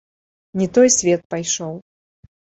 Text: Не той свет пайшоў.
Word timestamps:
Не 0.61 0.67
той 0.77 0.87
свет 0.93 1.27
пайшоў. 1.33 1.75